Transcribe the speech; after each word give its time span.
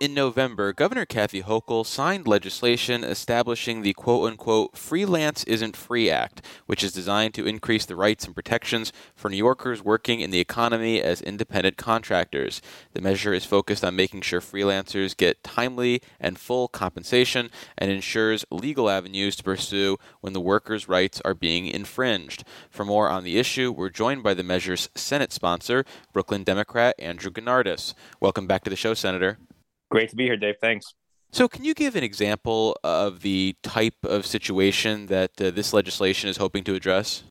In 0.00 0.14
November, 0.14 0.72
Governor 0.72 1.04
Kathy 1.04 1.42
Hochul 1.42 1.84
signed 1.84 2.28
legislation 2.28 3.02
establishing 3.02 3.82
the 3.82 3.94
quote 3.94 4.30
unquote 4.30 4.78
Freelance 4.78 5.42
Isn't 5.42 5.76
Free 5.76 6.08
Act, 6.08 6.40
which 6.66 6.84
is 6.84 6.92
designed 6.92 7.34
to 7.34 7.48
increase 7.48 7.84
the 7.84 7.96
rights 7.96 8.24
and 8.24 8.32
protections 8.32 8.92
for 9.16 9.28
New 9.28 9.36
Yorkers 9.36 9.82
working 9.82 10.20
in 10.20 10.30
the 10.30 10.38
economy 10.38 11.02
as 11.02 11.20
independent 11.20 11.78
contractors. 11.78 12.62
The 12.92 13.00
measure 13.00 13.34
is 13.34 13.44
focused 13.44 13.84
on 13.84 13.96
making 13.96 14.20
sure 14.20 14.40
freelancers 14.40 15.16
get 15.16 15.42
timely 15.42 16.00
and 16.20 16.38
full 16.38 16.68
compensation 16.68 17.50
and 17.76 17.90
ensures 17.90 18.44
legal 18.52 18.88
avenues 18.88 19.34
to 19.34 19.42
pursue 19.42 19.96
when 20.20 20.32
the 20.32 20.40
workers' 20.40 20.88
rights 20.88 21.20
are 21.24 21.34
being 21.34 21.66
infringed. 21.66 22.44
For 22.70 22.84
more 22.84 23.08
on 23.08 23.24
the 23.24 23.36
issue, 23.36 23.72
we're 23.72 23.90
joined 23.90 24.22
by 24.22 24.34
the 24.34 24.44
measure's 24.44 24.90
Senate 24.94 25.32
sponsor, 25.32 25.84
Brooklyn 26.12 26.44
Democrat 26.44 26.94
Andrew 27.00 27.32
Gounardes. 27.32 27.94
Welcome 28.20 28.46
back 28.46 28.62
to 28.62 28.70
the 28.70 28.76
show, 28.76 28.94
Senator. 28.94 29.38
Great 29.90 30.10
to 30.10 30.16
be 30.16 30.24
here, 30.24 30.36
Dave. 30.36 30.56
Thanks. 30.60 30.94
So, 31.30 31.46
can 31.46 31.64
you 31.64 31.74
give 31.74 31.94
an 31.94 32.02
example 32.02 32.76
of 32.82 33.20
the 33.20 33.54
type 33.62 33.96
of 34.02 34.24
situation 34.24 35.06
that 35.06 35.30
uh, 35.40 35.50
this 35.50 35.72
legislation 35.72 36.30
is 36.30 36.38
hoping 36.38 36.64
to 36.64 36.74
address? 36.74 37.24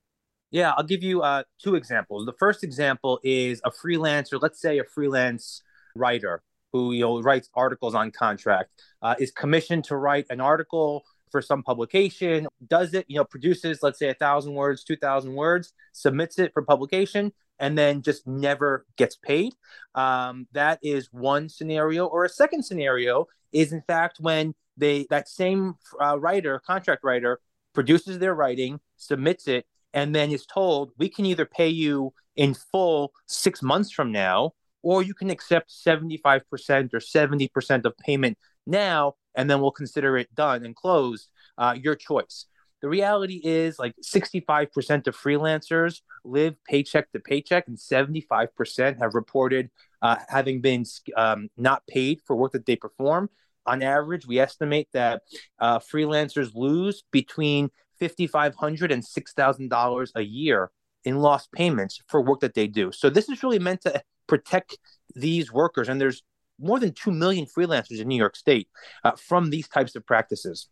Yeah, 0.51 0.71
I'll 0.77 0.83
give 0.83 1.03
you 1.03 1.23
uh, 1.23 1.43
two 1.61 1.75
examples. 1.75 2.25
The 2.25 2.33
first 2.33 2.63
example 2.63 3.19
is 3.23 3.59
a 3.65 3.71
freelancer, 3.71 4.39
let's 4.41 4.61
say 4.61 4.77
a 4.79 4.83
freelance 4.83 5.61
writer 5.95 6.41
who 6.71 6.93
you 6.93 7.01
know 7.01 7.21
writes 7.21 7.49
articles 7.53 7.95
on 7.95 8.11
contract, 8.11 8.69
uh, 9.01 9.15
is 9.19 9.31
commissioned 9.31 9.83
to 9.85 9.95
write 9.95 10.25
an 10.29 10.39
article 10.39 11.03
for 11.31 11.41
some 11.41 11.63
publication, 11.63 12.47
does 12.67 12.93
it, 12.93 13.05
you 13.07 13.17
know, 13.17 13.25
produces, 13.25 13.79
let's 13.81 13.99
say, 13.99 14.09
a 14.09 14.13
thousand 14.13 14.53
words, 14.53 14.83
two 14.83 14.95
thousand 14.95 15.33
words, 15.33 15.73
submits 15.91 16.39
it 16.39 16.53
for 16.53 16.61
publication, 16.61 17.33
and 17.59 17.77
then 17.77 18.01
just 18.01 18.27
never 18.27 18.85
gets 18.97 19.15
paid. 19.15 19.53
Um, 19.95 20.47
that 20.51 20.79
is 20.81 21.09
one 21.11 21.49
scenario. 21.49 22.05
Or 22.05 22.25
a 22.25 22.29
second 22.29 22.63
scenario 22.63 23.27
is, 23.51 23.73
in 23.73 23.81
fact, 23.81 24.17
when 24.19 24.53
they 24.77 25.07
that 25.09 25.27
same 25.27 25.75
uh, 25.99 26.19
writer, 26.19 26.59
contract 26.65 27.03
writer, 27.03 27.39
produces 27.73 28.19
their 28.19 28.35
writing, 28.35 28.79
submits 28.95 29.47
it, 29.47 29.65
and 29.93 30.13
then 30.13 30.31
is 30.31 30.45
told, 30.45 30.91
"We 30.97 31.09
can 31.09 31.25
either 31.25 31.45
pay 31.45 31.69
you 31.69 32.13
in 32.35 32.53
full 32.53 33.13
six 33.25 33.63
months 33.63 33.91
from 33.91 34.11
now, 34.11 34.53
or 34.83 35.01
you 35.01 35.13
can 35.13 35.29
accept 35.29 35.71
seventy-five 35.71 36.47
percent 36.49 36.93
or 36.93 36.99
seventy 36.99 37.47
percent 37.47 37.85
of 37.85 37.97
payment 37.97 38.37
now, 38.65 39.15
and 39.33 39.49
then 39.49 39.61
we'll 39.61 39.71
consider 39.71 40.17
it 40.17 40.33
done 40.35 40.63
and 40.65 40.75
closed. 40.75 41.29
Uh, 41.57 41.75
your 41.81 41.95
choice." 41.95 42.45
The 42.81 42.89
reality 42.89 43.41
is 43.43 43.79
like 43.79 43.95
65% 44.03 45.07
of 45.07 45.17
freelancers 45.17 46.01
live 46.23 46.55
paycheck 46.65 47.11
to 47.11 47.19
paycheck, 47.19 47.67
and 47.67 47.77
75% 47.77 48.99
have 48.99 49.15
reported 49.15 49.69
uh, 50.01 50.17
having 50.27 50.61
been 50.61 50.85
um, 51.15 51.49
not 51.57 51.85
paid 51.87 52.21
for 52.25 52.35
work 52.35 52.51
that 52.51 52.65
they 52.65 52.75
perform. 52.75 53.29
On 53.65 53.81
average, 53.81 54.27
we 54.27 54.39
estimate 54.39 54.87
that 54.93 55.23
uh, 55.59 55.79
freelancers 55.79 56.51
lose 56.53 57.03
between 57.11 57.69
$5,500 57.99 58.93
and 58.93 59.03
$6,000 59.03 60.11
a 60.15 60.21
year 60.21 60.71
in 61.03 61.17
lost 61.17 61.51
payments 61.51 62.01
for 62.07 62.21
work 62.21 62.41
that 62.41 62.53
they 62.53 62.67
do. 62.67 62.91
So 62.91 63.09
this 63.09 63.27
is 63.27 63.41
really 63.41 63.59
meant 63.59 63.81
to 63.81 64.01
protect 64.27 64.77
these 65.15 65.51
workers. 65.51 65.89
And 65.89 65.99
there's 65.99 66.21
more 66.59 66.79
than 66.79 66.93
2 66.93 67.11
million 67.11 67.45
freelancers 67.45 67.99
in 67.99 68.07
New 68.07 68.17
York 68.17 68.35
State 68.35 68.67
uh, 69.03 69.11
from 69.11 69.49
these 69.49 69.67
types 69.67 69.95
of 69.95 70.05
practices 70.05 70.67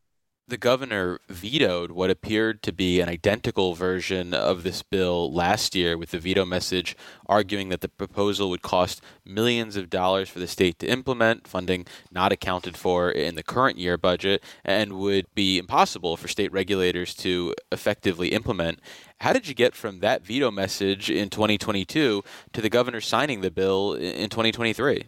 the 0.48 0.58
governor 0.58 1.20
vetoed 1.28 1.92
what 1.92 2.12
appeared 2.12 2.62
to 2.62 2.72
be 2.72 3.00
an 3.00 3.10
identical 3.10 3.74
version 3.74 4.34
of 4.34 4.62
this 4.62 4.84
bill 4.84 5.34
last 5.34 5.74
year, 5.74 5.98
with 5.98 6.12
the 6.12 6.20
veto 6.20 6.46
message 6.46 6.96
arguing 7.26 7.70
that 7.70 7.82
the 7.82 7.90
proposal 7.90 8.50
would 8.52 8.62
cost 8.62 9.02
millions 9.26 9.76
of 9.76 9.90
dollars 9.90 10.30
for 10.30 10.38
the 10.38 10.48
state 10.48 10.78
to 10.78 10.88
implement, 10.88 11.48
funding 11.48 11.86
not 12.12 12.32
accounted 12.32 12.78
for 12.78 13.10
in 13.10 13.34
the 13.34 13.44
current 13.44 13.80
year 13.80 13.98
budget, 13.98 14.44
and 14.64 14.94
would 14.94 15.26
be 15.34 15.58
impossible 15.58 16.16
for 16.16 16.28
state 16.28 16.52
regulators 16.52 17.16
to 17.16 17.56
effectively 17.72 18.30
implement. 18.30 18.80
How 19.22 19.34
did 19.34 19.48
you 19.48 19.56
get 19.56 19.74
from 19.74 20.00
that 20.02 20.24
veto 20.24 20.52
message 20.52 21.10
in 21.10 21.30
2022 21.30 22.24
to 22.54 22.62
the 22.62 22.70
governor 22.70 23.02
signing 23.02 23.42
the 23.42 23.50
bill 23.50 23.94
in 23.94 24.30
2023? 24.30 25.06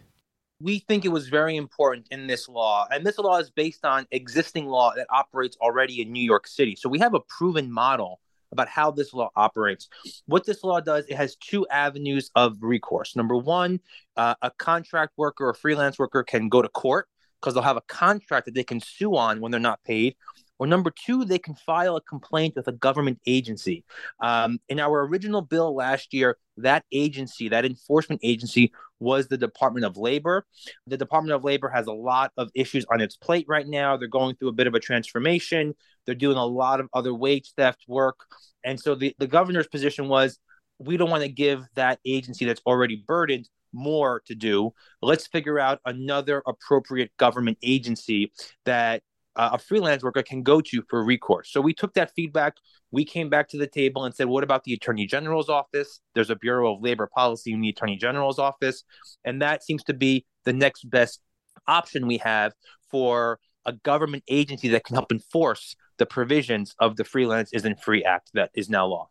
We 0.60 0.80
think 0.80 1.04
it 1.04 1.08
was 1.08 1.28
very 1.28 1.56
important 1.56 2.06
in 2.10 2.26
this 2.26 2.48
law, 2.48 2.86
and 2.90 3.06
this 3.06 3.18
law 3.18 3.38
is 3.38 3.50
based 3.50 3.84
on 3.84 4.06
existing 4.10 4.66
law 4.66 4.92
that 4.96 5.06
operates 5.10 5.56
already 5.60 6.02
in 6.02 6.12
New 6.12 6.22
York 6.22 6.46
City. 6.46 6.76
So 6.76 6.88
we 6.88 6.98
have 6.98 7.14
a 7.14 7.20
proven 7.20 7.70
model 7.70 8.20
about 8.50 8.68
how 8.68 8.90
this 8.90 9.12
law 9.12 9.30
operates. 9.36 9.88
What 10.26 10.46
this 10.46 10.64
law 10.64 10.80
does, 10.80 11.04
it 11.06 11.16
has 11.16 11.36
two 11.36 11.66
avenues 11.68 12.30
of 12.34 12.56
recourse. 12.60 13.14
Number 13.14 13.36
one, 13.36 13.80
uh, 14.16 14.34
a 14.42 14.50
contract 14.50 15.12
worker 15.16 15.48
or 15.48 15.54
freelance 15.54 15.98
worker 15.98 16.22
can 16.22 16.48
go 16.48 16.62
to 16.62 16.68
court 16.68 17.08
because 17.40 17.54
they'll 17.54 17.62
have 17.62 17.76
a 17.76 17.82
contract 17.82 18.46
that 18.46 18.54
they 18.54 18.64
can 18.64 18.80
sue 18.80 19.16
on 19.16 19.40
when 19.40 19.52
they're 19.52 19.60
not 19.60 19.82
paid. 19.84 20.16
Or 20.58 20.66
number 20.66 20.90
two, 20.90 21.24
they 21.24 21.38
can 21.38 21.54
file 21.54 21.96
a 21.96 22.00
complaint 22.00 22.54
with 22.56 22.68
a 22.68 22.72
government 22.72 23.20
agency. 23.26 23.84
Um, 24.20 24.58
in 24.68 24.80
our 24.80 25.06
original 25.06 25.40
bill 25.40 25.74
last 25.74 26.12
year, 26.12 26.36
that 26.56 26.84
agency, 26.92 27.48
that 27.48 27.64
enforcement 27.64 28.20
agency, 28.24 28.72
was 29.00 29.28
the 29.28 29.38
Department 29.38 29.86
of 29.86 29.96
Labor. 29.96 30.44
The 30.86 30.96
Department 30.96 31.32
of 31.34 31.44
Labor 31.44 31.68
has 31.68 31.86
a 31.86 31.92
lot 31.92 32.32
of 32.36 32.50
issues 32.54 32.84
on 32.90 33.00
its 33.00 33.16
plate 33.16 33.46
right 33.48 33.66
now. 33.66 33.96
They're 33.96 34.08
going 34.08 34.34
through 34.36 34.48
a 34.48 34.52
bit 34.52 34.66
of 34.66 34.74
a 34.74 34.80
transformation. 34.80 35.74
They're 36.04 36.14
doing 36.14 36.36
a 36.36 36.44
lot 36.44 36.80
of 36.80 36.88
other 36.92 37.14
wage 37.14 37.52
theft 37.56 37.84
work. 37.86 38.16
And 38.64 38.80
so 38.80 38.94
the, 38.94 39.14
the 39.18 39.26
governor's 39.28 39.68
position 39.68 40.08
was 40.08 40.38
we 40.78 40.96
don't 40.96 41.10
want 41.10 41.22
to 41.22 41.28
give 41.28 41.64
that 41.74 42.00
agency 42.04 42.44
that's 42.44 42.62
already 42.66 43.04
burdened 43.06 43.48
more 43.72 44.22
to 44.26 44.34
do. 44.34 44.72
Let's 45.02 45.26
figure 45.26 45.58
out 45.58 45.80
another 45.84 46.42
appropriate 46.46 47.10
government 47.18 47.58
agency 47.62 48.32
that 48.64 49.02
a 49.38 49.58
freelance 49.58 50.02
worker 50.02 50.22
can 50.22 50.42
go 50.42 50.60
to 50.60 50.82
for 50.90 51.04
recourse. 51.04 51.50
So 51.50 51.60
we 51.60 51.72
took 51.72 51.94
that 51.94 52.12
feedback. 52.14 52.54
We 52.90 53.04
came 53.04 53.28
back 53.28 53.48
to 53.50 53.58
the 53.58 53.68
table 53.68 54.04
and 54.04 54.14
said, 54.14 54.26
what 54.26 54.42
about 54.42 54.64
the 54.64 54.74
Attorney 54.74 55.06
General's 55.06 55.48
office? 55.48 56.00
There's 56.14 56.30
a 56.30 56.36
Bureau 56.36 56.74
of 56.74 56.82
Labor 56.82 57.08
Policy 57.14 57.52
in 57.52 57.60
the 57.60 57.68
Attorney 57.68 57.96
General's 57.96 58.38
office. 58.38 58.82
And 59.24 59.40
that 59.40 59.62
seems 59.62 59.84
to 59.84 59.94
be 59.94 60.26
the 60.44 60.52
next 60.52 60.90
best 60.90 61.20
option 61.68 62.06
we 62.06 62.18
have 62.18 62.52
for 62.90 63.38
a 63.64 63.72
government 63.72 64.24
agency 64.28 64.68
that 64.68 64.84
can 64.84 64.94
help 64.94 65.12
enforce 65.12 65.76
the 65.98 66.06
provisions 66.06 66.74
of 66.80 66.96
the 66.96 67.04
Freelance 67.04 67.50
Isn't 67.52 67.80
Free 67.80 68.02
Act 68.02 68.30
that 68.34 68.50
is 68.54 68.68
now 68.68 68.86
law. 68.86 69.08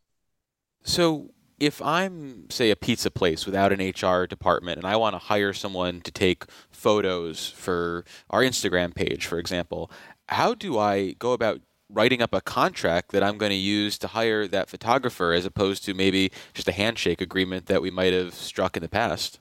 So, 0.84 1.32
if 1.60 1.82
I'm, 1.82 2.50
say, 2.52 2.70
a 2.70 2.76
pizza 2.76 3.10
place 3.10 3.46
without 3.48 3.74
an 3.74 3.80
HR 3.80 4.28
department 4.28 4.78
and 4.78 4.86
I 4.86 4.96
want 4.96 5.16
to 5.16 5.20
hire 5.20 5.54
someone 5.54 6.02
to 6.02 6.12
take 6.12 6.46
photos 6.70 7.50
for 7.50 8.06
our 8.30 8.42
Instagram 8.42 8.94
page, 8.94 9.26
for 9.26 9.40
example, 9.40 9.90
how 10.30 10.54
do 10.54 10.78
I 10.78 11.14
go 11.14 11.34
about 11.34 11.62
writing 11.90 12.22
up 12.22 12.34
a 12.34 12.42
contract 12.42 13.12
that 13.12 13.24
I'm 13.24 13.38
going 13.38 13.52
to 13.52 13.56
use 13.56 13.98
to 14.00 14.08
hire 14.08 14.48
that 14.48 14.70
photographer 14.70 15.34
as 15.34 15.46
opposed 15.46 15.86
to 15.86 15.94
maybe 15.94 16.32
just 16.54 16.68
a 16.68 16.74
handshake 16.74 17.22
agreement 17.22 17.68
that 17.68 17.82
we 17.82 17.92
might 17.92 18.14
have 18.14 18.34
struck 18.34 18.76
in 18.76 18.84
the 18.84 18.90
past? 18.90 19.40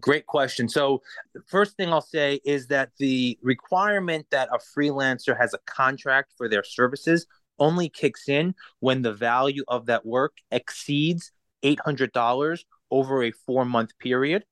Great 0.00 0.26
question. 0.26 0.68
So, 0.68 1.02
first 1.46 1.76
thing 1.76 1.92
I'll 1.92 2.00
say 2.00 2.40
is 2.44 2.66
that 2.66 2.90
the 2.98 3.38
requirement 3.42 4.26
that 4.30 4.48
a 4.52 4.58
freelancer 4.58 5.38
has 5.38 5.54
a 5.54 5.58
contract 5.66 6.32
for 6.36 6.48
their 6.48 6.64
services 6.64 7.26
only 7.58 7.88
kicks 7.88 8.28
in 8.28 8.54
when 8.80 9.02
the 9.02 9.12
value 9.12 9.64
of 9.68 9.86
that 9.86 10.04
work 10.04 10.36
exceeds 10.50 11.32
$800 11.62 12.64
over 12.90 13.22
a 13.22 13.30
four 13.30 13.64
month 13.64 13.98
period. 13.98 14.44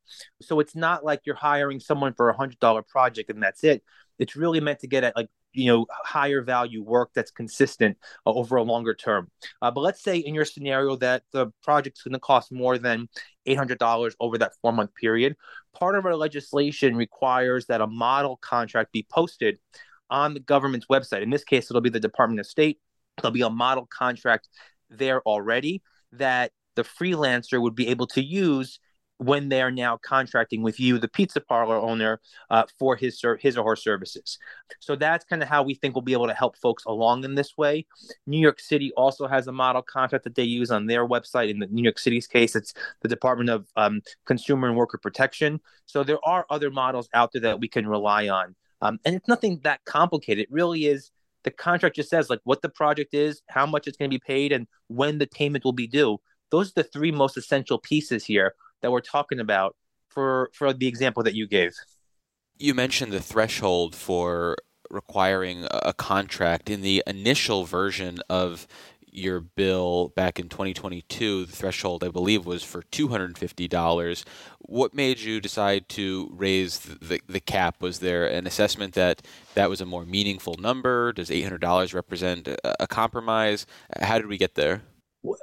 So 0.43 0.61
it's 0.61 0.75
not 0.75 1.05
like 1.05 1.21
you're 1.25 1.37
hiring 1.37 1.81
someone 1.81 2.15
for 2.15 2.29
a 2.29 2.37
hundred 2.37 2.59
dollar 2.59 2.83
project 2.83 3.31
and 3.31 3.43
that's 3.43 3.65
it. 3.65 3.83
It's 4.19 4.37
really 4.37 4.61
meant 4.61 4.81
to 4.81 4.87
get 4.87 5.05
at 5.05 5.17
like 5.17 5.29
you 5.57 5.67
know 5.67 5.87
higher 6.05 6.43
value 6.43 6.83
work 6.83 7.11
that's 7.15 7.31
consistent 7.31 7.97
uh, 8.27 8.33
over 8.33 8.57
a 8.57 8.63
longer 8.63 8.95
term. 8.95 9.31
Uh, 9.63 9.71
but 9.71 9.81
let's 9.81 10.03
say 10.03 10.19
in 10.19 10.35
your 10.35 10.45
scenario 10.45 10.97
that 10.97 11.23
the 11.33 11.49
project's 11.63 12.03
going 12.03 12.13
to 12.13 12.21
cost 12.21 12.53
more 12.53 12.79
than 12.79 13.09
eight 13.47 13.57
hundred 13.57 13.79
dollars 13.79 14.15
over 14.21 14.39
that 14.39 14.53
four 14.61 14.73
month 14.73 14.95
period. 14.95 15.37
Part 15.75 15.97
of 15.97 16.05
our 16.07 16.17
legislation 16.17 16.97
requires 16.97 17.67
that 17.67 17.81
a 17.81 17.87
model 17.87 18.37
contract 18.37 18.93
be 18.93 19.07
posted 19.11 19.59
on 20.11 20.35
the 20.35 20.41
government's 20.41 20.87
website. 20.87 21.23
In 21.23 21.31
this 21.31 21.45
case, 21.45 21.71
it'll 21.71 21.81
be 21.81 21.91
the 21.91 22.01
Department 22.01 22.41
of 22.41 22.47
State. 22.47 22.79
There'll 23.21 23.33
be 23.33 23.43
a 23.43 23.51
model 23.51 23.87
contract 23.87 24.49
there 24.91 25.21
already 25.23 25.83
that 26.13 26.53
the 26.77 26.85
freelancer 26.85 27.61
would 27.61 27.75
be 27.75 27.89
able 27.89 28.07
to 28.09 28.23
use 28.23 28.79
when 29.19 29.49
they 29.49 29.63
are 29.63 29.71
now 29.71 29.97
contracting 29.97 30.63
with 30.63 30.79
you, 30.79 30.99
the 30.99 31.09
pizza 31.09 31.41
parlor 31.41 31.77
owner, 31.77 32.21
uh, 32.51 32.65
for 32.79 32.97
his 32.97 33.23
his 33.41 33.57
or 33.57 33.65
her 33.65 33.77
services. 33.77 34.39
So 34.81 34.97
that's 34.97 35.25
kind 35.25 35.43
of 35.43 35.49
how 35.49 35.63
we 35.63 35.75
think 35.75 35.95
we'll 35.95 36.03
be 36.03 36.13
able 36.13 36.27
to 36.27 36.35
help 36.35 36.57
folks 36.57 36.85
along 36.85 37.25
in 37.25 37.35
this 37.35 37.57
way. 37.57 37.87
New 38.27 38.39
York 38.39 38.61
City 38.61 38.93
also 38.97 39.27
has 39.27 39.47
a 39.47 39.53
model 39.53 39.83
contract 39.83 40.25
that 40.25 40.35
they 40.35 40.45
use 40.45 40.71
on 40.71 40.87
their 40.87 41.07
website. 41.07 41.51
In 41.51 41.59
the 41.59 41.67
New 41.67 41.83
York 41.83 41.99
City's 41.99 42.27
case, 42.27 42.55
it's 42.55 42.75
the 43.03 43.09
Department 43.09 43.51
of 43.51 43.67
um, 43.77 44.03
Consumer 44.27 44.69
and 44.69 44.77
Worker 44.77 44.99
Protection. 44.99 45.61
So 45.87 46.03
there 46.05 46.19
are 46.25 46.47
other 46.51 46.71
models 46.71 47.09
out 47.15 47.33
there 47.33 47.43
that 47.43 47.61
we 47.61 47.69
can 47.69 47.87
rely 47.87 48.29
on, 48.29 48.55
um, 48.81 48.99
and 49.05 49.15
it's 49.15 49.29
nothing 49.29 49.61
that 49.65 49.85
complicated. 49.85 50.45
It 50.45 50.53
really 50.53 50.87
is. 50.87 51.11
The 51.45 51.51
contract 51.53 51.95
just 51.95 52.11
says 52.11 52.29
like 52.29 52.41
what 52.43 52.61
the 52.61 52.69
project 52.69 53.15
is, 53.15 53.41
how 53.49 53.67
much 53.67 53.87
it's 53.87 53.97
going 53.97 54.11
to 54.11 54.15
be 54.15 54.23
paid, 54.27 54.51
and 54.51 54.67
when 54.89 55.19
the 55.19 55.29
payment 55.29 55.65
will 55.65 55.73
be 55.73 55.87
due 55.87 56.19
those 56.51 56.71
are 56.71 56.75
the 56.77 56.85
three 56.85 57.11
most 57.11 57.37
essential 57.37 57.79
pieces 57.79 58.25
here 58.25 58.55
that 58.87 58.93
we're 58.93 59.01
talking 59.01 59.41
about 59.41 59.75
for 60.09 60.51
for 60.55 60.73
the 60.73 60.87
example 60.87 61.25
that 61.25 61.35
you 61.35 61.49
gave. 61.49 61.73
You 62.57 62.73
mentioned 62.73 63.13
the 63.13 63.21
threshold 63.21 63.95
for 63.97 64.57
requiring 64.89 65.67
a 65.73 65.93
contract 65.93 66.71
in 66.71 66.81
the 66.81 67.03
initial 67.05 67.65
version 67.65 68.21
of 68.31 68.69
your 69.11 69.41
bill 69.41 70.13
back 70.15 70.39
in 70.39 70.49
2022, 70.49 71.47
the 71.47 71.53
threshold, 71.53 72.05
I 72.05 72.09
believe, 72.09 72.47
was 72.47 72.63
for 72.63 72.83
$250. 72.83 74.25
What 74.61 74.95
made 74.95 75.19
you 75.21 75.41
decide 75.41 75.89
to 75.91 76.31
raise 76.33 76.79
the, 76.79 77.21
the 77.27 77.41
cap? 77.41 77.83
Was 77.83 77.99
there 77.99 78.27
an 78.27 78.47
assessment 78.47 78.95
that 78.95 79.23
that 79.55 79.71
was 79.71 79.81
a 79.81 79.87
more 79.87 80.05
meaningful 80.05 80.55
number? 80.59 81.13
Does 81.13 81.31
$800 81.31 81.95
represent 81.95 82.47
a, 82.47 82.85
a 82.85 82.87
compromise? 82.87 83.67
How 84.01 84.19
did 84.19 84.27
we 84.29 84.39
get 84.39 84.55
there? 84.55 84.83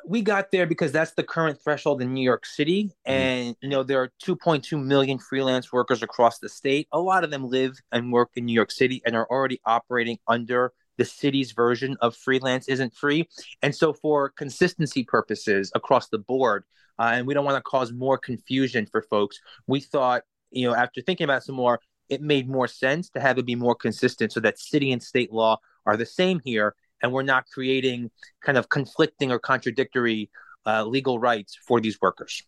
We 0.05 0.21
got 0.21 0.51
there 0.51 0.65
because 0.65 0.91
that's 0.91 1.11
the 1.13 1.23
current 1.23 1.61
threshold 1.61 2.01
in 2.01 2.13
New 2.13 2.23
York 2.23 2.45
City, 2.45 2.85
mm-hmm. 2.85 3.11
and 3.11 3.55
you 3.61 3.69
know 3.69 3.83
there 3.83 4.01
are 4.01 4.11
2.2 4.23 4.83
million 4.83 5.19
freelance 5.19 5.71
workers 5.71 6.03
across 6.03 6.39
the 6.39 6.49
state. 6.49 6.87
A 6.91 6.99
lot 6.99 7.23
of 7.23 7.31
them 7.31 7.47
live 7.47 7.77
and 7.91 8.11
work 8.11 8.31
in 8.35 8.45
New 8.45 8.53
York 8.53 8.71
City 8.71 9.01
and 9.05 9.15
are 9.15 9.27
already 9.29 9.59
operating 9.65 10.17
under 10.27 10.73
the 10.97 11.05
city's 11.05 11.51
version 11.51 11.97
of 12.01 12.15
freelance 12.15 12.67
isn't 12.67 12.93
free. 12.93 13.27
And 13.61 13.75
so, 13.75 13.93
for 13.93 14.29
consistency 14.29 15.03
purposes 15.03 15.71
across 15.75 16.09
the 16.09 16.19
board, 16.19 16.65
uh, 16.99 17.11
and 17.13 17.27
we 17.27 17.33
don't 17.33 17.45
want 17.45 17.57
to 17.57 17.63
cause 17.63 17.91
more 17.91 18.17
confusion 18.17 18.85
for 18.85 19.01
folks, 19.01 19.39
we 19.67 19.79
thought, 19.79 20.23
you 20.51 20.67
know, 20.67 20.75
after 20.75 21.01
thinking 21.01 21.25
about 21.25 21.43
some 21.43 21.55
more, 21.55 21.79
it 22.09 22.21
made 22.21 22.47
more 22.47 22.67
sense 22.67 23.09
to 23.11 23.19
have 23.19 23.37
it 23.37 23.45
be 23.45 23.55
more 23.55 23.75
consistent 23.75 24.31
so 24.31 24.39
that 24.39 24.59
city 24.59 24.91
and 24.91 25.01
state 25.01 25.31
law 25.31 25.57
are 25.85 25.97
the 25.97 26.05
same 26.05 26.39
here. 26.43 26.75
And 27.03 27.11
we're 27.11 27.23
not 27.23 27.45
creating 27.53 28.09
kind 28.41 28.57
of 28.57 28.69
conflicting 28.69 29.31
or 29.31 29.37
contradictory 29.37 30.29
uh, 30.65 30.85
legal 30.85 31.19
rights 31.19 31.57
for 31.67 31.79
these 31.79 31.99
workers. 32.01 32.41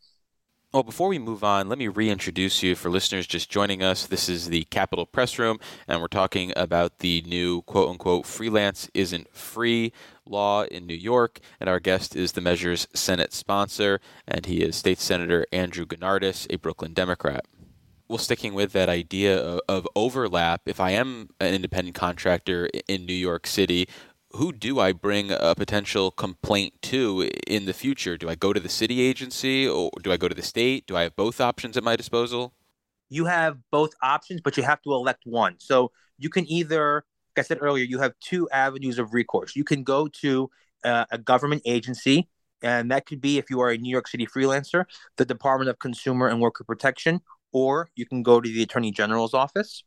Well, 0.76 0.84
before 0.84 1.08
we 1.08 1.20
move 1.20 1.42
on, 1.42 1.70
let 1.70 1.78
me 1.78 1.88
reintroduce 1.88 2.62
you 2.62 2.76
for 2.76 2.90
listeners 2.90 3.28
just 3.28 3.50
joining 3.50 3.82
us. 3.82 4.08
This 4.08 4.28
is 4.28 4.50
the 4.50 4.66
Capitol 4.66 5.06
Press 5.06 5.40
Room, 5.40 5.58
and 5.88 6.02
we're 6.02 6.08
talking 6.08 6.52
about 6.54 7.00
the 7.00 7.24
new 7.26 7.62
quote 7.62 7.90
unquote 7.90 8.26
freelance 8.26 8.90
isn't 8.94 9.34
free 9.34 9.94
law 10.26 10.64
in 10.64 10.86
New 10.86 10.96
York. 10.96 11.40
And 11.62 11.70
our 11.70 11.80
guest 11.80 12.14
is 12.14 12.34
the 12.34 12.42
measure's 12.42 12.90
Senate 12.94 13.32
sponsor, 13.32 14.02
and 14.28 14.46
he 14.46 14.64
is 14.64 14.76
State 14.76 15.00
Senator 15.00 15.46
Andrew 15.54 15.86
Gounardes, 15.86 16.46
a 16.54 16.58
Brooklyn 16.58 16.94
Democrat. 16.94 17.46
Well, 18.10 18.18
sticking 18.18 18.54
with 18.54 18.74
that 18.74 18.90
idea 18.90 19.40
of 19.70 19.88
overlap, 19.96 20.64
if 20.66 20.82
I 20.82 20.92
am 20.92 21.30
an 21.40 21.54
independent 21.54 21.96
contractor 21.96 22.70
in 22.90 23.06
New 23.06 23.14
York 23.14 23.48
City, 23.48 23.88
who 24.36 24.52
do 24.52 24.80
I 24.80 24.92
bring 24.92 25.32
a 25.32 25.56
potential 25.56 26.12
complaint 26.12 26.74
to 26.84 27.30
in 27.48 27.66
the 27.66 27.74
future? 27.74 28.18
Do 28.18 28.30
I 28.30 28.36
go 28.36 28.54
to 28.54 28.60
the 28.60 28.70
city 28.70 29.02
agency 29.02 29.68
or 29.68 29.90
do 30.02 30.12
I 30.12 30.18
go 30.18 30.28
to 30.28 30.36
the 30.36 30.42
state? 30.42 30.86
Do 30.88 30.96
I 30.96 31.04
have 31.04 31.16
both 31.16 31.40
options 31.40 31.78
at 31.78 31.84
my 31.84 31.96
disposal? 31.96 32.54
You 33.10 33.26
have 33.26 33.58
both 33.72 33.92
options, 34.02 34.42
but 34.42 34.58
you 34.58 34.64
have 34.64 34.82
to 34.82 34.92
elect 34.94 35.22
one. 35.26 35.56
So 35.60 35.92
you 36.18 36.30
can 36.30 36.50
either, 36.50 37.06
like 37.36 37.46
I 37.46 37.48
said 37.48 37.60
earlier, 37.62 37.86
you 37.86 38.00
have 38.00 38.14
two 38.20 38.50
avenues 38.50 39.00
of 39.00 39.14
recourse. 39.14 39.56
You 39.56 39.64
can 39.64 39.84
go 39.84 40.08
to 40.22 40.50
uh, 40.84 41.06
a 41.12 41.18
government 41.18 41.62
agency, 41.66 42.28
and 42.62 42.92
that 42.92 43.06
could 43.06 43.22
be 43.22 43.38
if 43.38 43.50
you 43.50 43.62
are 43.62 43.70
a 43.70 43.78
New 43.78 43.92
York 43.92 44.08
City 44.08 44.28
freelancer, 44.28 44.86
the 45.18 45.26
Department 45.26 45.70
of 45.70 45.80
Consumer 45.80 46.28
and 46.28 46.42
Worker 46.42 46.64
Protection, 46.64 47.22
or 47.52 47.90
you 47.96 48.06
can 48.06 48.22
go 48.24 48.42
to 48.42 48.50
the 48.50 48.64
Attorney 48.64 48.92
General's 48.92 49.34
office. 49.34 49.84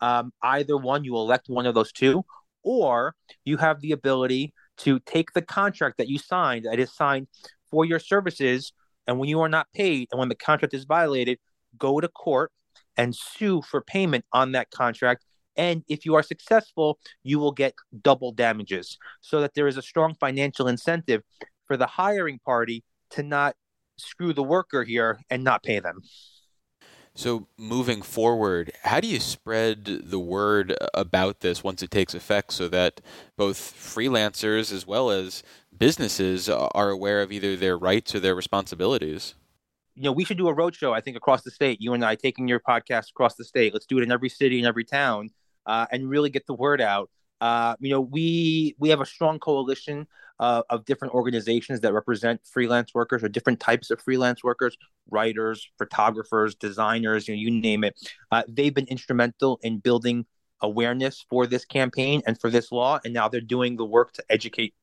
Um, 0.00 0.32
either 0.42 0.76
one, 0.76 1.04
you 1.04 1.16
elect 1.16 1.48
one 1.48 1.66
of 1.66 1.74
those 1.74 1.92
two, 1.92 2.24
or 2.62 3.14
you 3.44 3.56
have 3.56 3.80
the 3.80 3.92
ability 3.92 4.52
to 4.78 4.98
take 5.00 5.32
the 5.32 5.42
contract 5.42 5.98
that 5.98 6.08
you 6.08 6.18
signed 6.18 6.64
that 6.64 6.78
is 6.78 6.94
signed 6.94 7.26
for 7.70 7.84
your 7.84 7.98
services 7.98 8.72
and 9.06 9.18
when 9.18 9.28
you 9.28 9.40
are 9.40 9.48
not 9.48 9.66
paid 9.74 10.08
and 10.10 10.18
when 10.18 10.28
the 10.28 10.34
contract 10.34 10.74
is 10.74 10.84
violated 10.84 11.38
go 11.78 12.00
to 12.00 12.08
court 12.08 12.50
and 12.96 13.14
sue 13.14 13.62
for 13.62 13.80
payment 13.80 14.24
on 14.32 14.52
that 14.52 14.70
contract. 14.70 15.24
And 15.56 15.84
if 15.88 16.04
you 16.04 16.14
are 16.14 16.22
successful 16.22 16.98
you 17.22 17.38
will 17.38 17.52
get 17.52 17.74
double 18.02 18.32
damages 18.32 18.98
so 19.20 19.40
that 19.40 19.54
there 19.54 19.66
is 19.66 19.76
a 19.76 19.82
strong 19.82 20.14
financial 20.14 20.68
incentive 20.68 21.22
for 21.66 21.76
the 21.76 21.86
hiring 21.86 22.38
party 22.38 22.84
to 23.10 23.22
not 23.22 23.56
screw 23.98 24.32
the 24.32 24.42
worker 24.42 24.82
here 24.82 25.20
and 25.28 25.44
not 25.44 25.62
pay 25.62 25.78
them 25.78 26.00
so, 27.14 27.46
moving 27.58 28.02
forward, 28.02 28.72
how 28.82 29.00
do 29.00 29.08
you 29.08 29.20
spread 29.20 29.84
the 29.84 30.18
word 30.18 30.76
about 30.94 31.40
this 31.40 31.62
once 31.62 31.82
it 31.82 31.90
takes 31.90 32.14
effect 32.14 32.52
so 32.52 32.68
that 32.68 33.00
both 33.36 33.58
freelancers 33.58 34.72
as 34.72 34.86
well 34.86 35.10
as 35.10 35.42
businesses 35.76 36.48
are 36.48 36.90
aware 36.90 37.20
of 37.20 37.32
either 37.32 37.56
their 37.56 37.76
rights 37.76 38.14
or 38.14 38.20
their 38.20 38.34
responsibilities? 38.34 39.34
You 39.96 40.04
know, 40.04 40.12
we 40.12 40.24
should 40.24 40.38
do 40.38 40.48
a 40.48 40.54
roadshow, 40.54 40.94
I 40.94 41.00
think, 41.00 41.16
across 41.16 41.42
the 41.42 41.50
state. 41.50 41.80
You 41.80 41.94
and 41.94 42.04
I 42.04 42.14
taking 42.14 42.46
your 42.46 42.60
podcast 42.60 43.10
across 43.10 43.34
the 43.34 43.44
state. 43.44 43.72
Let's 43.72 43.86
do 43.86 43.98
it 43.98 44.02
in 44.02 44.12
every 44.12 44.28
city 44.28 44.58
and 44.58 44.66
every 44.66 44.84
town 44.84 45.30
uh, 45.66 45.86
and 45.90 46.08
really 46.08 46.30
get 46.30 46.46
the 46.46 46.54
word 46.54 46.80
out. 46.80 47.10
Uh, 47.40 47.74
you 47.80 47.90
know, 47.90 48.00
we 48.00 48.74
we 48.78 48.88
have 48.88 49.00
a 49.00 49.06
strong 49.06 49.38
coalition 49.38 50.06
uh, 50.38 50.62
of 50.70 50.84
different 50.84 51.14
organizations 51.14 51.80
that 51.80 51.92
represent 51.92 52.40
freelance 52.44 52.94
workers 52.94 53.22
or 53.22 53.28
different 53.28 53.60
types 53.60 53.90
of 53.90 54.00
freelance 54.00 54.42
workers, 54.42 54.76
writers, 55.10 55.70
photographers, 55.78 56.54
designers, 56.54 57.28
you 57.28 57.34
know, 57.34 57.40
you 57.40 57.50
name 57.50 57.84
it. 57.84 57.94
Uh, 58.30 58.42
they've 58.48 58.74
been 58.74 58.86
instrumental 58.86 59.58
in 59.62 59.78
building 59.78 60.24
awareness 60.62 61.24
for 61.28 61.46
this 61.46 61.64
campaign 61.64 62.22
and 62.26 62.40
for 62.40 62.50
this 62.50 62.72
law, 62.72 62.98
and 63.04 63.14
now 63.14 63.28
they're 63.28 63.40
doing 63.40 63.76
the 63.76 63.84
work 63.84 64.12
to 64.12 64.24
educate 64.30 64.74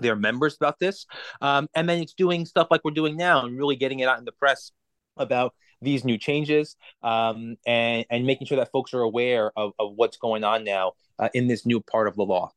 their 0.00 0.16
members 0.16 0.56
about 0.56 0.78
this. 0.78 1.06
Um, 1.40 1.68
and 1.74 1.88
then 1.88 2.00
it's 2.00 2.14
doing 2.14 2.46
stuff 2.46 2.68
like 2.70 2.82
we're 2.84 2.92
doing 2.92 3.16
now 3.16 3.44
and 3.44 3.58
really 3.58 3.76
getting 3.76 4.00
it 4.00 4.08
out 4.08 4.18
in 4.18 4.24
the 4.24 4.32
press 4.32 4.72
about 5.16 5.54
these 5.82 6.04
new 6.04 6.18
changes 6.18 6.76
um, 7.02 7.56
and, 7.66 8.04
and 8.10 8.26
making 8.26 8.46
sure 8.46 8.58
that 8.58 8.70
folks 8.70 8.92
are 8.94 9.00
aware 9.00 9.50
of, 9.56 9.72
of 9.78 9.92
what's 9.94 10.18
going 10.18 10.44
on 10.44 10.62
now 10.62 10.92
uh, 11.20 11.28
in 11.34 11.46
this 11.46 11.64
new 11.64 11.80
part 11.80 12.08
of 12.08 12.16
the 12.16 12.24
law. 12.24 12.50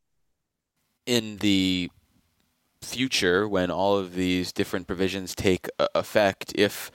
In 1.05 1.37
the 1.37 1.91
future 2.81 3.47
when 3.47 3.71
all 3.71 3.97
of 3.97 4.13
these 4.13 4.51
different 4.51 4.87
provisions 4.87 5.33
take 5.33 5.69
effect 5.95 6.51
if 6.55 6.91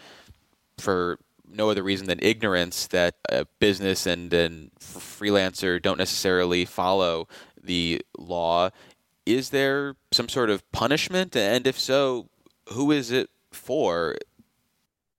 for 0.77 1.19
no 1.51 1.71
other 1.71 1.83
reason 1.83 2.07
than 2.07 2.19
ignorance 2.21 2.87
that 2.89 3.15
a 3.31 3.47
business 3.59 4.07
and 4.07 4.33
a 4.35 4.51
freelancer 4.79 5.81
don't 5.81 5.97
necessarily 5.97 6.67
follow 6.67 7.27
the 7.63 8.03
law 8.19 8.69
is 9.25 9.49
there 9.49 9.95
some 10.13 10.29
sort 10.29 10.51
of 10.51 10.71
punishment 10.73 11.35
and 11.35 11.67
if 11.67 11.79
so 11.79 12.29
who 12.73 12.93
is 12.93 13.11
it 13.11 13.31
for 13.51 14.17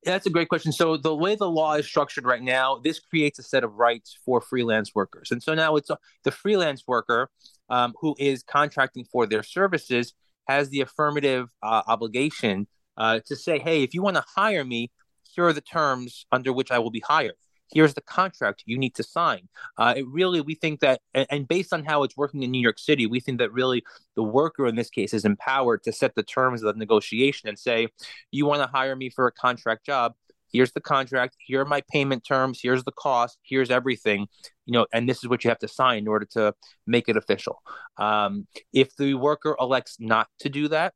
that's 0.04 0.26
a 0.26 0.30
great 0.30 0.50
question. 0.50 0.72
So 0.72 0.98
the 0.98 1.16
way 1.16 1.36
the 1.36 1.50
law 1.50 1.74
is 1.76 1.86
structured 1.86 2.26
right 2.26 2.42
now, 2.42 2.80
this 2.84 3.00
creates 3.00 3.40
a 3.40 3.44
set 3.44 3.64
of 3.64 3.76
rights 3.76 4.18
for 4.26 4.42
freelance 4.42 4.96
workers, 4.96 5.32
and 5.32 5.42
so 5.42 5.54
now 5.54 5.76
it's 5.76 5.92
the 6.24 6.32
freelance 6.32 6.84
worker 6.88 7.30
um, 7.70 7.94
who 8.00 8.16
is 8.18 8.44
contracting 8.44 9.06
for 9.06 9.26
their 9.26 9.44
services 9.44 10.14
has 10.50 10.70
the 10.70 10.82
affirmative 10.82 11.48
uh, 11.62 11.84
obligation 11.88 12.68
uh, 12.98 13.20
to 13.28 13.36
say, 13.36 13.60
hey, 13.60 13.84
if 13.84 13.94
you 13.94 14.02
want 14.02 14.16
to 14.16 14.24
hire 14.36 14.66
me, 14.66 14.92
here 15.36 15.46
are 15.46 15.54
the 15.54 15.62
terms 15.62 16.26
under 16.32 16.52
which 16.52 16.72
I 16.72 16.80
will 16.80 16.90
be 16.90 17.04
hired. 17.08 17.36
Here's 17.72 17.94
the 17.94 18.02
contract 18.02 18.64
you 18.66 18.78
need 18.78 18.96
to 18.96 19.04
sign. 19.04 19.48
Uh, 19.78 19.94
it 19.98 20.08
really, 20.08 20.42
we 20.42 20.56
think 20.56 20.80
that, 20.80 21.02
and, 21.14 21.48
based 21.48 21.74
on 21.74 21.84
how 21.84 22.04
it's 22.04 22.18
working 22.18 22.44
in 22.44 22.52
New 22.52 22.62
York 22.62 22.80
City, 22.80 23.06
we 23.06 23.20
think 23.20 23.40
that 23.40 23.52
really 23.54 23.84
the 24.16 24.24
worker 24.24 24.66
in 24.68 24.76
this 24.76 24.90
case 24.90 25.14
is 25.14 25.26
empowered 25.26 25.84
to 25.84 25.92
set 25.92 26.16
the 26.16 26.24
terms 26.24 26.64
of 26.64 26.74
the 26.74 26.80
negotiation 26.80 27.50
and 27.50 27.58
say, 27.58 27.88
you 28.32 28.46
want 28.46 28.62
to 28.62 28.68
hire 28.68 28.96
me 28.96 29.10
for 29.10 29.28
a 29.28 29.32
contract 29.32 29.86
job? 29.86 30.14
Here's 30.52 30.72
the 30.72 30.82
contract. 30.82 31.36
Here 31.38 31.62
are 31.62 31.66
my 31.66 31.82
payment 31.92 32.26
terms. 32.26 32.60
Here's 32.62 32.84
the 32.84 32.92
cost. 32.92 33.38
Here's 33.44 33.70
everything. 33.70 34.28
You 34.66 34.74
know 34.74 34.88
and 34.92 35.08
this 35.08 35.18
is 35.20 35.30
what 35.30 35.44
you 35.44 35.50
have 35.50 35.60
to 35.60 35.68
sign 35.68 36.00
in 36.00 36.08
order 36.08 36.26
to 36.32 36.54
make 36.88 37.08
it 37.08 37.18
official. 37.18 37.62
Um, 37.98 38.48
if 38.74 38.96
the 38.96 39.14
worker 39.14 39.56
elects 39.60 39.98
not 40.00 40.28
to 40.40 40.50
do 40.50 40.68
that 40.70 40.94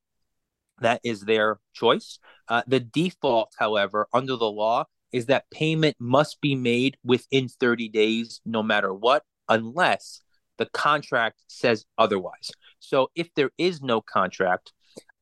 that 0.81 1.01
is 1.03 1.21
their 1.21 1.59
choice. 1.73 2.19
Uh, 2.47 2.61
the 2.67 2.79
default 2.79 3.53
however 3.57 4.07
under 4.13 4.35
the 4.35 4.49
law 4.49 4.85
is 5.13 5.27
that 5.27 5.49
payment 5.51 5.95
must 5.99 6.41
be 6.41 6.55
made 6.55 6.97
within 7.03 7.47
30 7.47 7.87
days 7.89 8.41
no 8.45 8.61
matter 8.61 8.93
what 8.93 9.23
unless 9.47 10.21
the 10.57 10.65
contract 10.67 11.41
says 11.47 11.85
otherwise 11.97 12.51
so 12.79 13.09
if 13.15 13.33
there 13.35 13.51
is 13.57 13.81
no 13.81 14.01
contract 14.01 14.73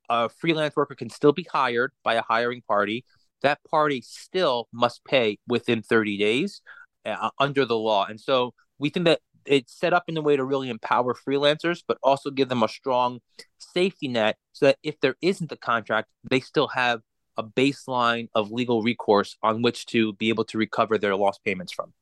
a 0.09 0.27
freelance 0.27 0.75
worker 0.75 0.95
can 0.95 1.09
still 1.09 1.33
be 1.33 1.45
hired 1.51 1.91
by 2.03 2.15
a 2.15 2.23
hiring 2.23 2.61
party 2.67 3.05
that 3.41 3.59
party 3.69 4.01
still 4.01 4.67
must 4.71 5.03
pay 5.05 5.37
within 5.47 5.81
30 5.81 6.17
days 6.17 6.61
uh, 7.05 7.29
under 7.39 7.65
the 7.65 7.77
law. 7.77 8.05
And 8.05 8.19
so 8.19 8.53
we 8.79 8.89
think 8.89 9.05
that 9.05 9.19
it's 9.45 9.77
set 9.77 9.93
up 9.93 10.03
in 10.07 10.17
a 10.17 10.21
way 10.21 10.35
to 10.35 10.43
really 10.43 10.69
empower 10.69 11.15
freelancers, 11.15 11.81
but 11.87 11.97
also 12.03 12.29
give 12.29 12.49
them 12.49 12.63
a 12.63 12.67
strong 12.67 13.19
safety 13.57 14.07
net 14.07 14.37
so 14.53 14.67
that 14.67 14.77
if 14.83 14.99
there 14.99 15.15
isn't 15.21 15.51
a 15.51 15.57
contract, 15.57 16.09
they 16.29 16.39
still 16.39 16.67
have 16.67 17.01
a 17.37 17.43
baseline 17.43 18.29
of 18.35 18.51
legal 18.51 18.81
recourse 18.81 19.37
on 19.41 19.61
which 19.61 19.85
to 19.87 20.13
be 20.13 20.29
able 20.29 20.45
to 20.45 20.57
recover 20.57 20.97
their 20.97 21.15
lost 21.15 21.43
payments 21.43 21.73
from. 21.73 21.93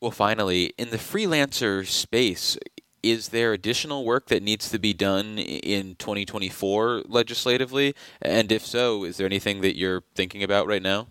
Well, 0.00 0.10
finally, 0.10 0.72
in 0.78 0.90
the 0.90 0.96
freelancer 0.96 1.86
space, 1.86 2.58
is 3.02 3.28
there 3.28 3.52
additional 3.52 4.04
work 4.04 4.28
that 4.28 4.42
needs 4.42 4.68
to 4.70 4.78
be 4.78 4.92
done 4.92 5.38
in 5.38 5.96
2024 5.96 7.04
legislatively? 7.06 7.94
And 8.20 8.50
if 8.52 8.64
so, 8.64 9.04
is 9.04 9.16
there 9.16 9.26
anything 9.26 9.60
that 9.60 9.76
you're 9.76 10.02
thinking 10.14 10.42
about 10.42 10.66
right 10.66 10.82
now? 10.82 11.08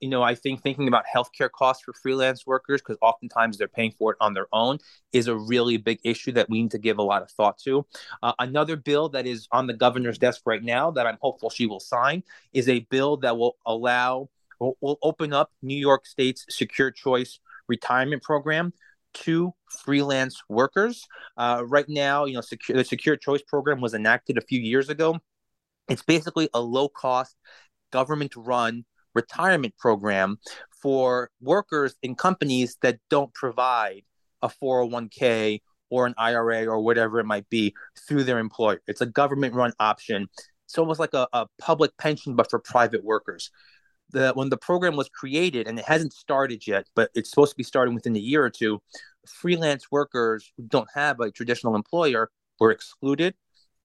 You 0.00 0.08
know, 0.08 0.22
I 0.22 0.34
think 0.34 0.62
thinking 0.62 0.88
about 0.88 1.04
healthcare 1.12 1.50
costs 1.50 1.84
for 1.84 1.92
freelance 1.94 2.46
workers, 2.46 2.80
because 2.80 2.98
oftentimes 3.00 3.56
they're 3.56 3.68
paying 3.68 3.92
for 3.98 4.12
it 4.12 4.18
on 4.20 4.34
their 4.34 4.46
own, 4.52 4.78
is 5.12 5.28
a 5.28 5.36
really 5.36 5.76
big 5.78 6.00
issue 6.04 6.32
that 6.32 6.50
we 6.50 6.62
need 6.62 6.70
to 6.72 6.78
give 6.78 6.98
a 6.98 7.02
lot 7.02 7.22
of 7.22 7.30
thought 7.30 7.58
to. 7.58 7.86
Uh, 8.22 8.32
another 8.38 8.76
bill 8.76 9.08
that 9.10 9.26
is 9.26 9.48
on 9.52 9.66
the 9.66 9.72
governor's 9.72 10.18
desk 10.18 10.42
right 10.44 10.62
now 10.62 10.90
that 10.90 11.06
I'm 11.06 11.18
hopeful 11.20 11.50
she 11.50 11.66
will 11.66 11.80
sign 11.80 12.22
is 12.52 12.68
a 12.68 12.80
bill 12.90 13.16
that 13.18 13.38
will 13.38 13.56
allow, 13.64 14.28
will, 14.60 14.76
will 14.80 14.98
open 15.02 15.32
up 15.32 15.50
New 15.62 15.76
York 15.76 16.06
State's 16.06 16.44
secure 16.48 16.90
choice 16.90 17.40
retirement 17.68 18.22
program 18.22 18.72
to 19.14 19.54
freelance 19.84 20.42
workers. 20.48 21.06
Uh, 21.38 21.62
right 21.66 21.88
now, 21.88 22.26
you 22.26 22.34
know, 22.34 22.42
secure, 22.42 22.76
the 22.76 22.84
secure 22.84 23.16
choice 23.16 23.42
program 23.42 23.80
was 23.80 23.94
enacted 23.94 24.36
a 24.36 24.42
few 24.42 24.60
years 24.60 24.90
ago. 24.90 25.18
It's 25.88 26.02
basically 26.02 26.50
a 26.52 26.60
low 26.60 26.88
cost 26.88 27.34
government 27.92 28.34
run 28.36 28.84
retirement 29.16 29.74
program 29.78 30.38
for 30.80 31.30
workers 31.40 31.96
in 32.02 32.14
companies 32.14 32.76
that 32.82 32.98
don't 33.10 33.34
provide 33.34 34.02
a 34.42 34.48
401k 34.48 35.60
or 35.90 36.06
an 36.06 36.14
IRA 36.18 36.66
or 36.66 36.80
whatever 36.80 37.18
it 37.18 37.26
might 37.26 37.48
be 37.48 37.74
through 38.06 38.24
their 38.24 38.38
employer. 38.38 38.80
It's 38.86 39.00
a 39.00 39.06
government 39.06 39.54
run 39.54 39.72
option. 39.80 40.28
It's 40.66 40.78
almost 40.78 41.00
like 41.00 41.14
a, 41.14 41.26
a 41.32 41.46
public 41.58 41.96
pension, 41.96 42.36
but 42.36 42.50
for 42.50 42.58
private 42.58 43.02
workers. 43.04 43.50
The, 44.10 44.32
when 44.34 44.50
the 44.50 44.56
program 44.56 44.94
was 44.94 45.08
created, 45.08 45.66
and 45.66 45.78
it 45.78 45.84
hasn't 45.84 46.12
started 46.12 46.66
yet, 46.66 46.86
but 46.94 47.10
it's 47.14 47.30
supposed 47.30 47.52
to 47.52 47.56
be 47.56 47.64
starting 47.64 47.94
within 47.94 48.14
a 48.14 48.20
year 48.20 48.44
or 48.44 48.50
two, 48.50 48.80
freelance 49.26 49.90
workers 49.90 50.52
who 50.56 50.64
don't 50.64 50.88
have 50.94 51.18
a 51.18 51.32
traditional 51.32 51.74
employer 51.74 52.30
were 52.60 52.70
excluded 52.70 53.34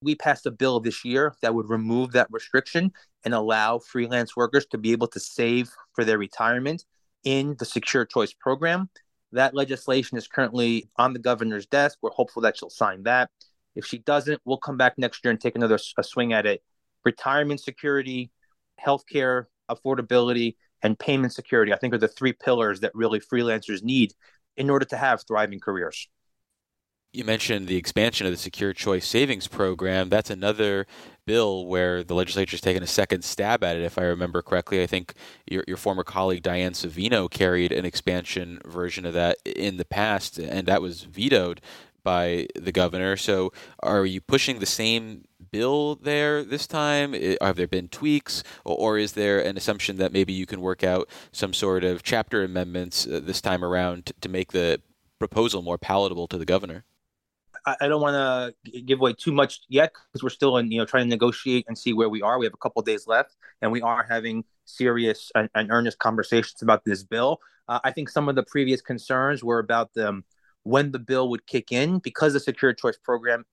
we 0.02 0.16
passed 0.16 0.46
a 0.46 0.52
bill 0.52 0.80
this 0.80 1.06
year 1.06 1.36
that 1.42 1.54
would 1.54 1.70
remove 1.70 2.12
that 2.12 2.28
restriction 2.32 2.92
and 3.24 3.34
allow 3.34 3.80
freelance 3.80 4.36
workers 4.36 4.66
to 4.68 4.78
be 4.78 4.92
able 4.92 5.08
to 5.08 5.20
save 5.20 5.70
for 5.94 6.04
their 6.04 6.18
retirement 6.18 6.86
in 7.24 7.56
the 7.60 7.66
Secure 7.66 8.06
Choice 8.06 8.34
program. 8.34 8.90
That 9.32 9.54
legislation 9.54 10.18
is 10.18 10.28
currently 10.28 10.90
on 10.98 11.14
the 11.14 11.20
governor's 11.20 11.68
desk. 11.68 12.00
We're 12.02 12.12
hopeful 12.12 12.42
that 12.42 12.58
she'll 12.58 12.70
sign 12.70 13.04
that. 13.04 13.30
If 13.76 13.86
she 13.86 14.00
doesn't, 14.00 14.42
we'll 14.44 14.58
come 14.58 14.76
back 14.76 14.98
next 14.98 15.24
year 15.24 15.32
and 15.32 15.40
take 15.40 15.56
another 15.56 15.78
swing 15.78 16.34
at 16.34 16.46
it. 16.46 16.62
Retirement 17.06 17.62
security, 17.62 18.32
healthcare 18.84 19.46
affordability, 19.70 20.56
and 20.84 20.98
payment 20.98 21.32
security, 21.32 21.72
I 21.72 21.78
think, 21.78 21.94
are 21.94 22.00
the 22.00 22.08
three 22.08 22.34
pillars 22.34 22.80
that 22.82 22.94
really 22.96 23.20
freelancers 23.20 23.84
need 23.84 24.14
in 24.58 24.70
order 24.70 24.86
to 24.86 24.98
have 24.98 25.24
thriving 25.26 25.60
careers. 25.60 26.10
You 27.14 27.26
mentioned 27.26 27.68
the 27.68 27.76
expansion 27.76 28.26
of 28.26 28.32
the 28.32 28.38
Secure 28.38 28.72
Choice 28.72 29.06
Savings 29.06 29.46
Program. 29.46 30.08
That's 30.08 30.30
another 30.30 30.88
bill 31.26 31.66
where 31.66 32.06
the 32.06 32.16
legislature 32.16 32.52
has 32.52 32.62
taken 32.62 32.82
a 32.82 32.88
second 32.88 33.26
stab 33.26 33.66
at 33.66 33.76
it. 33.76 33.84
If 33.84 33.98
I 33.98 34.04
remember 34.04 34.42
correctly, 34.42 34.82
I 34.82 34.88
think 34.88 35.14
your, 35.46 35.66
your 35.68 35.76
former 35.76 36.06
colleague 36.06 36.42
Diane 36.42 36.72
Savino 36.72 37.30
carried 37.30 37.74
an 37.74 37.84
expansion 37.84 38.62
version 38.64 39.06
of 39.06 39.14
that 39.14 39.40
in 39.46 39.76
the 39.76 39.84
past, 39.84 40.40
and 40.40 40.66
that 40.70 40.82
was 40.82 41.04
vetoed 41.04 41.60
by 42.02 42.48
the 42.56 42.72
governor. 42.72 43.18
So, 43.18 43.52
are 43.84 44.06
you 44.06 44.22
pushing 44.22 44.60
the 44.60 44.66
same 44.66 45.26
bill 45.52 45.96
there 45.96 46.46
this 46.46 46.66
time? 46.66 47.12
Have 47.42 47.58
there 47.58 47.68
been 47.68 47.90
tweaks, 47.90 48.42
or, 48.64 48.98
is 48.98 49.12
there 49.12 49.42
an 49.42 49.58
assumption 49.58 49.98
that 49.98 50.14
maybe 50.14 50.32
you 50.32 50.46
can 50.46 50.62
work 50.62 50.82
out 50.82 51.10
some 51.34 51.54
sort 51.54 51.84
of 51.84 52.04
chapter 52.04 52.42
amendments 52.42 53.06
uh, 53.06 53.20
this 53.22 53.42
time 53.42 53.66
around 53.66 54.14
to 54.22 54.30
make 54.30 54.54
the 54.54 54.82
proposal 55.20 55.62
more 55.62 55.78
palatable 55.78 56.30
to 56.30 56.38
the 56.38 56.46
governor? 56.46 56.86
I, 57.66 57.88
don't 57.88 58.02
want 58.02 58.56
to 58.66 58.82
give 58.82 59.00
away 59.00 59.14
too 59.14 59.32
much 59.32 59.62
yet 59.70 59.94
because 59.94 60.24
we're 60.24 60.30
still 60.30 60.58
in, 60.58 60.72
you 60.72 60.80
know, 60.80 60.86
trying 60.86 61.06
to 61.06 61.10
negotiate 61.10 61.66
and 61.68 61.78
see 61.78 61.94
where 61.94 62.10
we 62.10 62.22
are. 62.22 62.40
We 62.40 62.46
have 62.46 62.54
a 62.54 62.58
couple 62.58 62.82
days 62.82 63.08
left, 63.08 63.36
and 63.62 63.72
we 63.72 63.82
are 63.82 64.06
having 64.08 64.44
serious 64.66 65.32
and, 65.36 65.50
and 65.54 65.72
earnest 65.72 66.00
conversations 66.00 66.62
about 66.62 66.86
this 66.86 67.04
bill. 67.04 67.40
Uh, 67.68 67.80
I 67.84 67.92
think 67.92 68.10
some 68.10 68.30
of 68.30 68.36
the 68.36 68.44
previous 68.44 68.82
concerns 68.82 69.44
were 69.44 69.60
about 69.60 69.94
the 69.94 70.10
um, 70.10 70.24
when 70.64 70.92
the 70.92 71.00
bill 71.00 71.30
would 71.30 71.46
kick 71.48 71.72
in 71.72 72.00
because 72.00 72.34
the 72.34 72.40
Secure 72.40 72.74
Choice 72.74 72.98
Program 72.98 73.46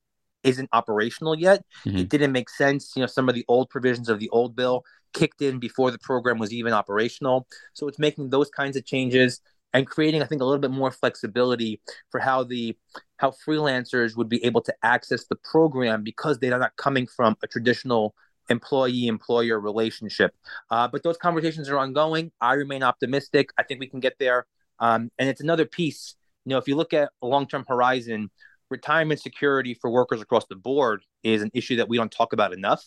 isn't 0.43 0.69
operational 0.73 1.35
yet. 1.35 1.65
Mm-hmm. 1.85 1.99
It 1.99 2.09
didn't 2.09 2.33
make 2.33 2.49
sense. 2.51 2.93
You 2.97 3.03
know, 3.03 3.07
some 3.07 3.29
of 3.29 3.35
the 3.35 3.45
old 3.49 3.71
provisions 3.71 4.09
of 4.09 4.21
the 4.21 4.29
old 4.31 4.55
bill 4.55 4.85
kicked 5.15 5.43
in 5.43 5.59
before 5.59 5.91
the 5.91 5.99
program 5.99 6.39
was 6.39 6.53
even 6.53 6.73
operational. 6.73 7.47
So 7.75 7.89
it's 7.89 7.99
making 7.99 8.31
those 8.31 8.51
kinds 8.51 8.77
of 8.77 8.85
changes 8.85 9.41
and 9.75 9.87
creating, 9.87 10.23
I 10.23 10.27
think, 10.27 10.41
a 10.41 10.45
little 10.45 10.61
bit 10.61 10.71
more 10.71 10.91
flexibility 10.91 11.81
for 12.11 12.21
how 12.21 12.45
the 12.45 12.77
how 13.19 13.33
freelancers 13.47 14.17
would 14.17 14.29
be 14.29 14.45
able 14.45 14.61
to 14.63 14.75
access 14.83 15.25
the 15.27 15.37
program 15.37 16.03
because 16.03 16.39
they 16.39 16.51
are 16.51 16.59
not 16.59 16.77
coming 16.77 17.07
from 17.07 17.37
a 17.43 17.47
traditional 17.47 18.15
employee 18.49 19.07
employer 19.07 19.61
relationship. 19.61 20.35
Uh, 20.71 20.89
but 20.89 21.03
those 21.03 21.17
conversations 21.17 21.69
are 21.69 21.79
ongoing. 21.79 22.31
I 22.41 22.55
remain 22.55 22.83
optimistic. 22.83 23.51
I 23.59 23.63
think 23.63 23.81
we 23.81 23.89
can 23.89 24.01
get 24.01 24.15
there. 24.19 24.47
Um, 24.79 25.11
and 25.19 25.29
it's 25.29 25.41
another 25.41 25.67
piece. 25.67 26.15
You 26.45 26.51
know, 26.51 26.59
if 26.59 26.69
you 26.69 26.77
look 26.77 26.95
at 26.95 27.11
a 27.23 27.27
long 27.27 27.47
term 27.47 27.65
horizon, 27.69 28.31
retirement 28.71 29.21
security 29.21 29.75
for 29.75 29.91
workers 29.91 30.21
across 30.21 30.47
the 30.47 30.57
board 30.57 31.03
is 31.23 31.43
an 31.43 31.51
issue 31.55 31.77
that 31.77 31.89
we 31.89 31.97
don't 31.97 32.13
talk 32.13 32.33
about 32.33 32.53
enough. 32.53 32.85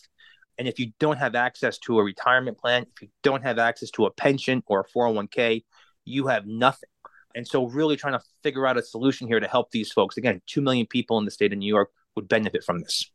And 0.58 0.68
if 0.68 0.78
you 0.78 0.92
don't 0.98 1.18
have 1.18 1.34
access 1.34 1.78
to 1.78 1.98
a 1.98 2.04
retirement 2.04 2.58
plan, 2.58 2.86
if 2.94 3.02
you 3.02 3.08
don't 3.22 3.42
have 3.42 3.58
access 3.58 3.90
to 3.92 4.06
a 4.06 4.10
pension 4.10 4.62
or 4.66 4.80
a 4.80 4.98
401k, 4.98 5.64
you 6.04 6.26
have 6.26 6.46
nothing. 6.46 6.88
And 7.34 7.46
so, 7.46 7.66
really 7.66 7.96
trying 7.96 8.12
to 8.12 8.24
figure 8.42 8.66
out 8.66 8.76
a 8.76 8.82
solution 8.82 9.26
here 9.26 9.40
to 9.40 9.48
help 9.48 9.70
these 9.70 9.90
folks. 9.90 10.16
Again, 10.16 10.42
2 10.46 10.60
million 10.60 10.86
people 10.86 11.18
in 11.18 11.24
the 11.24 11.30
state 11.30 11.52
of 11.52 11.58
New 11.58 11.66
York 11.66 11.90
would 12.14 12.28
benefit 12.28 12.62
from 12.62 12.80
this. 12.80 13.10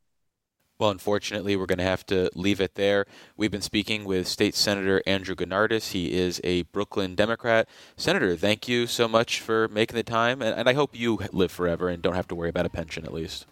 Well, 0.79 0.91
unfortunately, 0.91 1.55
we're 1.55 1.65
going 1.65 1.79
to 1.79 1.83
have 1.83 2.05
to 2.07 2.29
leave 2.35 2.61
it 2.61 2.75
there. 2.75 3.05
We've 3.35 3.49
been 3.49 3.61
speaking 3.61 4.05
with 4.05 4.27
State 4.27 4.53
Senator 4.53 5.01
Andrew 5.07 5.33
Gounardes. 5.33 5.91
He 5.91 6.13
is 6.13 6.39
a 6.43 6.63
Brooklyn 6.63 7.15
Democrat. 7.15 7.67
Senator, 7.95 8.35
thank 8.35 8.67
you 8.67 8.85
so 8.85 9.07
much 9.07 9.39
for 9.39 9.67
making 9.69 9.95
the 9.95 10.03
time, 10.03 10.41
and, 10.43 10.55
and 10.55 10.69
I 10.69 10.73
hope 10.73 10.95
you 10.95 11.19
live 11.31 11.51
forever 11.51 11.89
and 11.89 12.03
don't 12.03 12.13
have 12.13 12.27
to 12.27 12.35
worry 12.35 12.49
about 12.49 12.67
a 12.67 12.69
pension 12.69 13.05
at 13.05 13.13
least. 13.13 13.47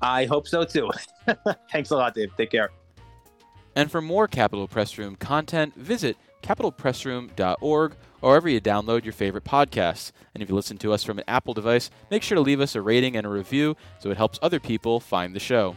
I 0.00 0.26
hope 0.26 0.46
so 0.46 0.64
too. 0.64 0.88
Thanks 1.72 1.90
a 1.90 1.96
lot, 1.96 2.14
Dave. 2.14 2.30
Take 2.36 2.50
care. 2.50 2.70
And 3.74 3.90
for 3.90 4.00
more 4.00 4.28
Capitol 4.28 4.68
Press 4.68 4.96
Room 4.98 5.16
content, 5.16 5.74
visit 5.74 6.16
capitolpressroom.org 6.42 7.96
or 8.26 8.30
wherever 8.30 8.48
you 8.48 8.60
download 8.60 9.04
your 9.04 9.12
favorite 9.12 9.44
podcasts. 9.44 10.10
And 10.34 10.42
if 10.42 10.48
you 10.48 10.56
listen 10.56 10.78
to 10.78 10.92
us 10.92 11.04
from 11.04 11.18
an 11.20 11.24
Apple 11.28 11.54
device, 11.54 11.90
make 12.10 12.24
sure 12.24 12.34
to 12.34 12.40
leave 12.40 12.60
us 12.60 12.74
a 12.74 12.82
rating 12.82 13.14
and 13.14 13.24
a 13.24 13.30
review 13.30 13.76
so 14.00 14.10
it 14.10 14.16
helps 14.16 14.40
other 14.42 14.58
people 14.58 14.98
find 14.98 15.32
the 15.32 15.38
show. 15.38 15.76